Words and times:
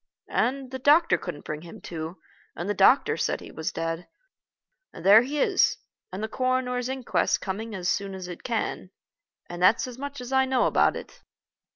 And, 0.29 0.71
the 0.71 0.79
doctor 0.79 1.15
couldn't 1.15 1.45
bring 1.45 1.61
him 1.61 1.79
to, 1.81 2.17
and 2.55 2.67
the 2.67 2.73
doctor 2.73 3.17
said 3.17 3.39
he 3.39 3.51
was 3.51 3.71
dead. 3.71 4.07
And 4.91 5.05
there 5.05 5.21
he 5.21 5.39
is. 5.39 5.77
And 6.11 6.23
the 6.23 6.27
coroner's 6.27 6.89
inquest's 6.89 7.37
coming 7.37 7.75
as 7.75 7.87
soon 7.87 8.15
as 8.15 8.27
it 8.27 8.41
can. 8.41 8.89
And 9.47 9.61
that's 9.61 9.85
as 9.85 9.99
much 9.99 10.19
as 10.19 10.31
I 10.31 10.45
know 10.45 10.65
about 10.65 10.95
it." 10.95 11.21